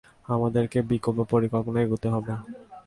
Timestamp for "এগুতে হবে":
1.87-2.33